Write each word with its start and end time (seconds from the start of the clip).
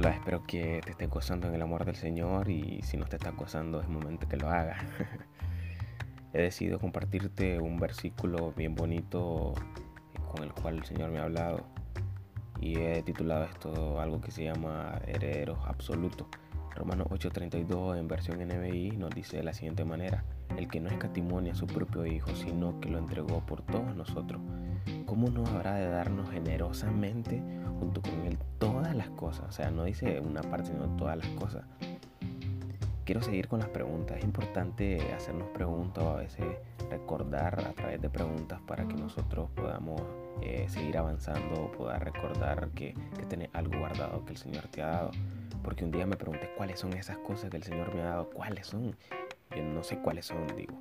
Hola, 0.00 0.10
espero 0.10 0.44
que 0.46 0.80
te 0.84 0.92
estés 0.92 1.10
gozando 1.10 1.48
en 1.48 1.56
el 1.56 1.62
amor 1.62 1.84
del 1.84 1.96
Señor 1.96 2.48
y 2.48 2.80
si 2.82 2.96
no 2.96 3.06
te 3.06 3.16
estás 3.16 3.34
gozando 3.34 3.80
es 3.80 3.88
momento 3.88 4.28
que 4.28 4.36
lo 4.36 4.48
hagas. 4.48 4.80
He 6.32 6.40
decidido 6.40 6.78
compartirte 6.78 7.58
un 7.58 7.80
versículo 7.80 8.52
bien 8.52 8.76
bonito 8.76 9.54
con 10.32 10.44
el 10.44 10.52
cual 10.52 10.76
el 10.76 10.84
Señor 10.84 11.10
me 11.10 11.18
ha 11.18 11.24
hablado 11.24 11.66
y 12.60 12.78
he 12.78 13.02
titulado 13.02 13.46
esto 13.46 14.00
algo 14.00 14.20
que 14.20 14.30
se 14.30 14.44
llama 14.44 15.00
herederos 15.04 15.58
absolutos. 15.66 16.28
Romanos 16.76 17.08
8:32 17.10 17.98
en 17.98 18.06
versión 18.06 18.38
NBI 18.38 18.92
nos 18.98 19.10
dice 19.10 19.38
de 19.38 19.42
la 19.42 19.52
siguiente 19.52 19.84
manera, 19.84 20.22
el 20.56 20.68
que 20.68 20.78
no 20.78 20.90
escatimonia 20.90 21.54
a 21.54 21.56
su 21.56 21.66
propio 21.66 22.06
Hijo, 22.06 22.36
sino 22.36 22.78
que 22.78 22.88
lo 22.88 22.98
entregó 22.98 23.44
por 23.44 23.62
todos 23.62 23.96
nosotros, 23.96 24.40
¿cómo 25.06 25.28
no 25.28 25.44
habrá 25.44 25.74
de 25.74 25.88
darnos 25.88 26.30
generosamente 26.30 27.42
junto 27.80 28.00
con 28.00 28.26
Él 28.26 28.38
todas 28.60 28.77
las 28.98 29.10
cosas? 29.10 29.46
O 29.48 29.52
sea, 29.52 29.70
no 29.70 29.84
dice 29.84 30.20
una 30.20 30.42
parte, 30.42 30.68
sino 30.68 30.84
todas 30.96 31.16
las 31.16 31.28
cosas. 31.28 31.64
Quiero 33.04 33.22
seguir 33.22 33.48
con 33.48 33.60
las 33.60 33.68
preguntas. 33.70 34.18
Es 34.18 34.24
importante 34.24 35.00
hacernos 35.14 35.48
preguntas 35.48 36.04
o 36.04 36.10
a 36.10 36.16
veces 36.16 36.44
recordar 36.90 37.58
a 37.66 37.72
través 37.72 38.02
de 38.02 38.10
preguntas 38.10 38.60
para 38.66 38.86
que 38.86 38.94
nosotros 38.94 39.48
podamos 39.54 40.02
eh, 40.42 40.66
seguir 40.68 40.98
avanzando, 40.98 41.72
poder 41.72 42.04
recordar 42.04 42.68
que, 42.70 42.94
que 43.16 43.24
tenés 43.24 43.48
algo 43.54 43.78
guardado 43.78 44.24
que 44.26 44.32
el 44.32 44.36
Señor 44.36 44.68
te 44.68 44.82
ha 44.82 44.88
dado. 44.88 45.10
Porque 45.62 45.84
un 45.84 45.90
día 45.90 46.06
me 46.06 46.16
pregunté 46.16 46.50
cuáles 46.56 46.80
son 46.80 46.92
esas 46.92 47.18
cosas 47.18 47.50
que 47.50 47.56
el 47.56 47.62
Señor 47.62 47.94
me 47.94 48.02
ha 48.02 48.06
dado, 48.06 48.30
cuáles 48.30 48.66
son. 48.66 48.96
Yo 49.56 49.62
no 49.62 49.82
sé 49.82 49.98
cuáles 49.98 50.26
son, 50.26 50.46
digo. 50.56 50.78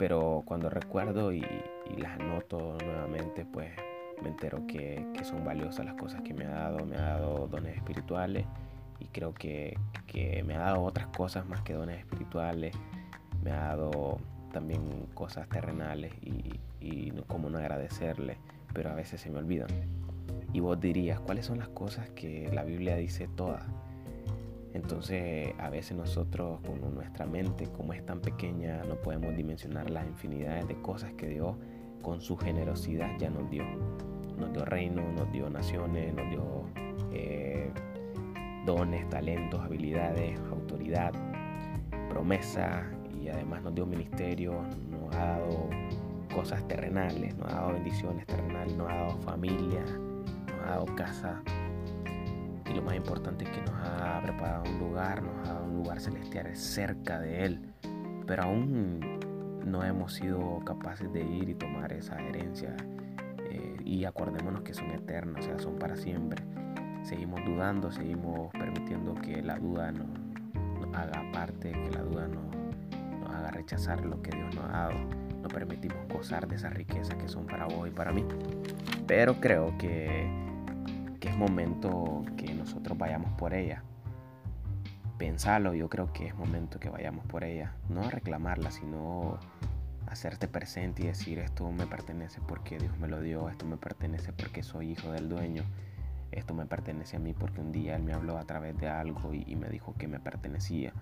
Pero 0.00 0.42
cuando 0.46 0.70
recuerdo 0.70 1.32
y, 1.32 1.44
las 1.98 2.18
anoto 2.18 2.78
nuevamente, 2.82 3.44
pues 3.44 3.70
me 4.22 4.28
entero 4.28 4.66
que, 4.66 5.06
que, 5.14 5.24
son 5.24 5.44
valiosas 5.44 5.84
las 5.84 5.94
cosas 5.94 6.22
que 6.22 6.34
me 6.34 6.44
ha 6.44 6.50
dado. 6.50 6.84
Me 6.84 6.96
ha 6.96 7.16
dado 7.18 7.48
dones 7.48 7.76
espirituales 7.76 8.46
y 8.98 9.06
creo 9.06 9.34
que, 9.34 9.78
que 10.06 10.42
me 10.42 10.54
ha 10.54 10.60
dado 10.60 10.82
otras 10.82 11.08
cosas 11.08 11.46
más 11.46 11.62
que 11.62 11.74
dones 11.74 11.98
espirituales. 11.98 12.74
Me 13.42 13.50
ha 13.50 13.68
dado 13.68 14.18
también 14.52 14.82
cosas 15.14 15.48
terrenales 15.48 16.12
y, 16.22 16.60
y 16.80 17.12
como 17.26 17.50
no 17.50 17.58
agradecerle, 17.58 18.38
pero 18.74 18.90
a 18.90 18.94
veces 18.94 19.20
se 19.20 19.30
me 19.30 19.38
olvidan. 19.38 19.68
Y 20.52 20.60
vos 20.60 20.80
dirías, 20.80 21.20
¿cuáles 21.20 21.46
son 21.46 21.58
las 21.58 21.68
cosas 21.68 22.10
que 22.10 22.50
la 22.52 22.64
Biblia 22.64 22.96
dice 22.96 23.28
todas? 23.36 23.64
Entonces 24.72 25.52
a 25.58 25.68
veces 25.70 25.96
nosotros 25.96 26.60
con 26.60 26.94
nuestra 26.94 27.26
mente, 27.26 27.66
como 27.68 27.92
es 27.92 28.04
tan 28.04 28.20
pequeña, 28.20 28.82
no 28.84 28.96
podemos 28.96 29.36
dimensionar 29.36 29.90
las 29.90 30.06
infinidades 30.06 30.68
de 30.68 30.80
cosas 30.80 31.12
que 31.14 31.26
Dios 31.26 31.56
con 32.02 32.20
su 32.20 32.36
generosidad 32.36 33.16
ya 33.18 33.30
nos 33.30 33.48
dio. 33.50 33.64
Nos 34.38 34.52
dio 34.52 34.64
reino, 34.64 35.02
nos 35.12 35.30
dio 35.32 35.50
naciones, 35.50 36.14
nos 36.14 36.30
dio 36.30 36.64
eh, 37.12 37.70
dones, 38.64 39.08
talentos, 39.08 39.60
habilidades, 39.60 40.38
autoridad, 40.50 41.12
promesa 42.08 42.90
y 43.20 43.28
además 43.28 43.62
nos 43.62 43.74
dio 43.74 43.86
ministerio, 43.86 44.62
nos 44.90 45.14
ha 45.16 45.26
dado 45.26 45.68
cosas 46.34 46.66
terrenales, 46.68 47.36
nos 47.36 47.52
ha 47.52 47.56
dado 47.56 47.72
bendiciones 47.74 48.26
terrenales, 48.26 48.76
nos 48.76 48.90
ha 48.90 48.94
dado 48.94 49.18
familia, 49.22 49.84
nos 49.84 50.66
ha 50.66 50.70
dado 50.70 50.86
casa 50.96 51.42
y 52.70 52.74
lo 52.74 52.82
más 52.82 52.94
importante 52.94 53.44
es 53.44 53.50
que 53.50 53.60
nos 53.62 53.74
ha 53.74 54.20
preparado 54.22 54.62
un 54.70 54.78
lugar, 54.78 55.22
nos 55.22 55.48
ha 55.48 55.54
dado 55.54 55.64
un 55.64 55.76
lugar 55.78 56.00
celestial 56.00 56.54
cerca 56.56 57.18
de 57.18 57.44
Él. 57.44 57.60
Pero 58.26 58.44
aún 58.44 59.00
no 59.64 59.84
hemos 59.84 60.14
sido 60.14 60.60
capaces 60.64 61.12
de 61.12 61.22
ir 61.22 61.48
y 61.48 61.54
tomar 61.54 61.92
esa 61.92 62.20
herencia. 62.20 62.74
Eh, 63.50 63.76
y 63.84 64.04
acordémonos 64.04 64.62
que 64.62 64.74
son 64.74 64.90
eternas, 64.90 65.44
o 65.44 65.48
sea, 65.48 65.58
son 65.58 65.78
para 65.78 65.96
siempre. 65.96 66.42
Seguimos 67.02 67.44
dudando, 67.44 67.90
seguimos 67.90 68.52
permitiendo 68.52 69.14
que 69.14 69.42
la 69.42 69.58
duda 69.58 69.92
nos, 69.92 70.08
haga 70.94 71.22
parte, 71.32 71.72
que 71.72 71.90
la 71.90 72.02
duda 72.02 72.28
nos, 72.28 73.34
haga 73.34 73.50
rechazar 73.50 74.04
lo 74.04 74.20
que 74.22 74.30
Dios 74.30 74.54
nos 74.54 74.64
ha 74.64 74.68
dado. 74.68 74.98
No 75.42 75.48
permitimos 75.48 75.98
gozar 76.12 76.46
de 76.46 76.56
esas 76.56 76.74
riquezas 76.74 77.14
que 77.16 77.28
son 77.28 77.46
para 77.46 77.66
vos 77.66 77.88
y 77.88 77.90
para 77.90 78.12
mí. 78.12 78.24
Pero 79.06 79.40
creo 79.40 79.76
que 79.78 80.28
que 81.20 81.28
es 81.28 81.36
momento 81.36 82.22
que 82.36 82.52
nosotros 82.54 82.96
vayamos 82.96 83.30
por 83.32 83.54
ella. 83.54 83.82
Pensalo, 85.20 85.74
yo 85.74 85.90
creo 85.90 86.14
que 86.14 86.28
es 86.28 86.34
momento 86.34 86.80
que 86.80 86.88
vayamos 86.88 87.26
por 87.26 87.44
ella. 87.44 87.74
No 87.90 88.04
a 88.04 88.08
reclamarla, 88.10 88.70
sino 88.70 89.38
hacerte 90.06 90.48
presente 90.48 91.02
y 91.02 91.08
decir 91.08 91.38
esto 91.40 91.70
me 91.70 91.86
pertenece 91.86 92.40
porque 92.48 92.78
Dios 92.78 92.96
me 92.98 93.06
lo 93.06 93.20
dio, 93.20 93.50
esto 93.50 93.66
me 93.66 93.76
pertenece 93.76 94.32
porque 94.32 94.62
soy 94.62 94.92
hijo 94.92 95.12
del 95.12 95.28
dueño, 95.28 95.62
esto 96.32 96.54
me 96.54 96.64
pertenece 96.64 97.16
a 97.16 97.18
mí 97.18 97.34
porque 97.34 97.60
un 97.60 97.70
día 97.70 97.96
Él 97.96 98.02
me 98.02 98.14
habló 98.14 98.38
a 98.38 98.44
través 98.44 98.78
de 98.78 98.88
algo 98.88 99.34
y, 99.34 99.54
me 99.56 99.68
dijo 99.68 99.92
que 99.98 100.08
me 100.08 100.20
pertenecía. 100.20 100.94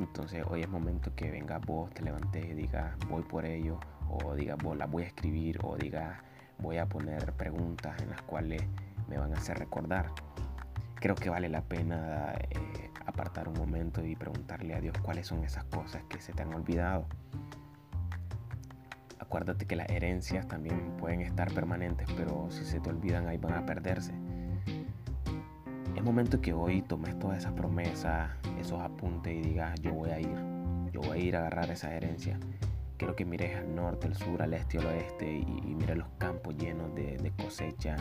Entonces 0.00 0.44
hoy 0.50 0.62
es 0.62 0.68
momento 0.68 1.14
que 1.14 1.30
venga 1.30 1.58
vos, 1.58 1.94
te 1.94 2.02
levantes 2.02 2.44
y 2.44 2.54
digas 2.54 2.96
voy 3.08 3.22
por 3.22 3.44
ello, 3.44 3.78
o 4.08 4.34
digas 4.34 4.58
vos 4.60 4.76
la 4.76 4.86
voy 4.86 5.04
a 5.04 5.06
escribir, 5.06 5.60
o 5.62 5.76
digas 5.76 6.18
voy 6.58 6.78
a 6.78 6.86
poner 6.86 7.34
preguntas 7.34 8.02
en 8.02 8.10
las 8.10 8.22
cuales 8.22 8.64
me 9.08 9.16
van 9.16 9.32
a 9.32 9.36
hacer 9.36 9.60
recordar. 9.60 10.10
Creo 11.00 11.14
que 11.14 11.30
vale 11.30 11.48
la 11.48 11.62
pena 11.62 12.34
eh, 12.50 12.90
apartar 13.06 13.48
un 13.48 13.54
momento 13.54 14.04
y 14.04 14.14
preguntarle 14.16 14.74
a 14.74 14.80
Dios 14.82 14.94
cuáles 15.00 15.26
son 15.26 15.42
esas 15.44 15.64
cosas 15.64 16.02
que 16.10 16.20
se 16.20 16.34
te 16.34 16.42
han 16.42 16.52
olvidado. 16.52 17.06
Acuérdate 19.18 19.64
que 19.64 19.76
las 19.76 19.88
herencias 19.88 20.46
también 20.46 20.96
pueden 20.98 21.22
estar 21.22 21.50
permanentes, 21.52 22.06
pero 22.18 22.50
si 22.50 22.66
se 22.66 22.80
te 22.80 22.90
olvidan 22.90 23.28
ahí 23.28 23.38
van 23.38 23.54
a 23.54 23.64
perderse. 23.64 24.12
Es 25.96 26.02
momento 26.02 26.42
que 26.42 26.52
hoy 26.52 26.82
tomes 26.82 27.18
todas 27.18 27.38
esas 27.38 27.52
promesas, 27.52 28.30
esos 28.58 28.80
apuntes 28.82 29.32
y 29.32 29.40
digas, 29.40 29.80
yo 29.80 29.94
voy 29.94 30.10
a 30.10 30.20
ir, 30.20 30.36
yo 30.92 31.00
voy 31.00 31.18
a 31.18 31.22
ir 31.22 31.36
a 31.36 31.40
agarrar 31.40 31.70
esa 31.70 31.94
herencia. 31.94 32.38
Quiero 32.98 33.16
que 33.16 33.24
mires 33.24 33.56
al 33.56 33.74
norte, 33.74 34.06
al 34.06 34.16
sur, 34.16 34.42
al 34.42 34.52
este, 34.52 34.76
al 34.76 34.86
oeste 34.86 35.32
y, 35.32 35.60
y 35.64 35.74
mires 35.74 35.96
los 35.96 36.08
campos 36.18 36.54
llenos 36.58 36.94
de, 36.94 37.16
de 37.16 37.30
cosecha 37.42 37.96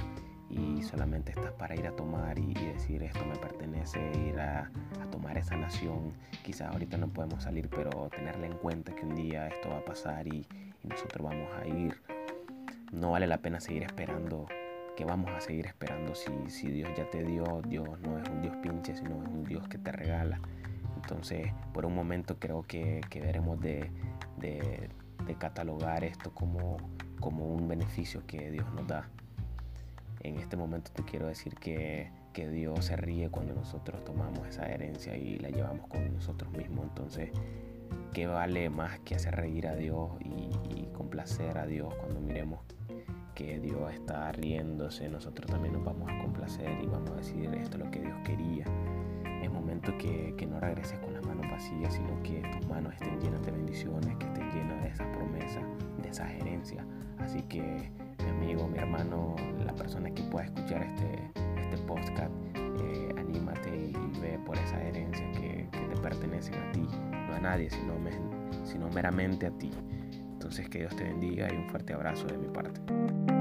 y 0.49 0.81
solamente 0.81 1.31
estás 1.31 1.51
para 1.53 1.75
ir 1.75 1.85
a 1.87 1.95
tomar 1.95 2.37
y, 2.39 2.53
decir 2.53 3.03
esto 3.03 3.23
me 3.25 3.35
pertenece, 3.35 3.99
ir 4.27 4.39
a, 4.39 4.69
tomar 5.11 5.37
esa 5.37 5.55
nación. 5.55 6.13
Quizás 6.43 6.71
ahorita 6.71 6.97
no 6.97 7.07
podemos 7.07 7.43
salir, 7.43 7.69
pero 7.69 8.09
tenerle 8.09 8.47
en 8.47 8.57
cuenta 8.57 8.95
que 8.95 9.05
un 9.05 9.15
día 9.15 9.47
esto 9.47 9.69
va 9.69 9.77
a 9.77 9.85
pasar 9.85 10.27
y, 10.27 10.45
nosotros 10.83 11.27
vamos 11.27 11.49
a 11.61 11.67
ir. 11.67 12.01
No 12.91 13.11
vale 13.11 13.27
la 13.27 13.37
pena 13.37 13.59
seguir 13.59 13.83
esperando, 13.83 14.47
que 14.95 15.05
vamos 15.05 15.29
a 15.31 15.41
seguir 15.41 15.67
esperando 15.67 16.15
si, 16.15 16.31
si 16.47 16.71
Dios 16.71 16.89
ya 16.97 17.07
te 17.09 17.23
dio, 17.23 17.61
Dios 17.67 17.99
no 17.99 18.17
es 18.17 18.27
un 18.29 18.41
Dios 18.41 18.55
pinche, 18.63 18.95
sino 18.95 19.21
es 19.21 19.29
un 19.29 19.43
Dios 19.43 19.67
que 19.67 19.77
te 19.77 19.91
regala. 19.91 20.39
Entonces, 20.95 21.53
por 21.73 21.85
un 21.85 21.93
momento 21.93 22.39
creo 22.39 22.63
que, 22.63 23.01
que 23.09 23.19
veremos 23.19 23.59
de, 23.59 23.91
de, 24.37 24.89
de 25.27 25.35
catalogar 25.35 26.03
esto 26.03 26.33
como, 26.33 26.77
como 27.19 27.45
un 27.53 27.67
beneficio 27.67 28.25
que 28.25 28.49
Dios 28.49 28.65
nos 28.73 28.87
da 28.87 29.09
en 30.21 30.37
este 30.37 30.57
momento 30.57 30.91
te 30.91 31.03
quiero 31.03 31.27
decir 31.27 31.55
que, 31.55 32.17
Dios 32.39 32.85
se 32.85 32.95
ríe 32.95 33.29
cuando 33.29 33.53
nosotros 33.53 34.01
tomamos 34.05 34.47
esa 34.47 34.65
herencia 34.65 35.17
y 35.17 35.39
la 35.39 35.49
llevamos 35.49 35.87
con 35.87 36.13
nosotros 36.13 36.49
mismos. 36.53 36.85
Entonces, 36.85 37.31
¿qué 38.13 38.27
vale 38.27 38.69
más 38.69 38.97
que 38.99 39.15
hacer 39.15 39.35
reír 39.35 39.67
a 39.67 39.75
Dios 39.75 40.11
y, 40.21 40.87
complacer 40.93 41.57
a 41.57 41.65
Dios 41.65 41.93
cuando 41.95 42.21
miremos 42.21 42.61
que 43.35 43.59
Dios 43.59 43.91
está 43.91 44.31
riéndose? 44.31 45.09
Nosotros 45.09 45.51
también 45.51 45.73
nos 45.73 45.83
vamos 45.83 46.09
a 46.09 46.17
complacer 46.19 46.81
y 46.81 46.87
vamos 46.87 47.11
a 47.11 47.15
decir 47.15 47.53
esto 47.55 47.77
es 47.77 47.83
lo 47.83 47.91
que 47.91 47.99
Dios 47.99 48.17
quería. 48.23 48.63
Es 49.43 49.51
momento 49.51 49.97
que, 49.97 50.33
que 50.37 50.45
no 50.45 50.61
regreses 50.61 50.97
con 50.99 51.13
las 51.13 51.25
manos 51.25 51.45
vacías, 51.51 51.93
sino 51.93 52.23
que 52.23 52.41
tus 52.57 52.69
manos 52.69 52.93
estén 52.93 53.19
llenas 53.19 53.41
de 53.45 53.51
bendiciones, 53.51 54.15
que 54.15 54.27
estén 54.27 54.49
llenas 54.51 54.81
de 54.81 54.89
esas 54.91 55.07
promesas, 55.07 55.63
de 56.01 56.07
esas 56.07 56.31
herencias. 56.31 56.85
Así 57.17 57.41
que 57.43 57.91
mi 58.23 58.29
amigo, 58.29 58.67
mi 58.67 58.77
hermano, 58.77 59.28
que 59.28 59.28
pueda 60.29 60.45
escuchar 60.45 60.83
este, 60.83 61.31
este 61.59 61.77
podcast, 61.85 62.31
eh, 62.55 63.09
anímate 63.17 63.69
y, 63.75 63.93
ve 64.21 64.39
por 64.45 64.57
esa 64.57 64.81
herencia 64.81 65.31
que, 65.33 65.67
te 65.71 66.01
pertenece 66.01 66.53
a 66.55 66.71
ti, 66.71 66.87
no 67.27 67.35
a 67.35 67.39
nadie, 67.39 67.69
sino, 67.69 67.93
sino 68.63 68.89
meramente 68.89 69.47
a 69.47 69.51
ti. 69.51 69.71
Entonces 70.33 70.69
que 70.69 70.79
Dios 70.79 70.95
te 70.95 71.03
bendiga 71.03 71.51
y 71.51 71.57
un 71.57 71.69
fuerte 71.69 71.93
abrazo 71.93 72.25
de 72.27 72.37
mi 72.37 72.47
parte. 72.47 73.38